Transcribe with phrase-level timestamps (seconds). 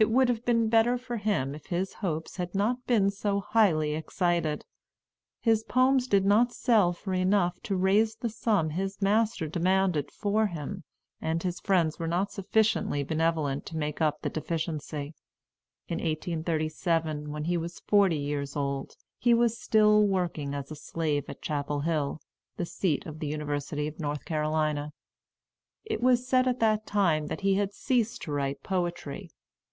[0.00, 3.96] It would have been better for him if his hopes had not been so highly
[3.96, 4.64] excited.
[5.40, 10.46] His poems did not sell for enough to raise the sum his master demanded for
[10.46, 10.84] him,
[11.20, 15.14] and his friends were not sufficiently benevolent to make up the deficiency.
[15.88, 21.24] In 1837, when he was forty years old, he was still working as a slave
[21.28, 22.20] at Chapel Hill,
[22.56, 24.92] the seat of the University of North Carolina.
[25.84, 29.32] It was said at that time that he had ceased to write poetry.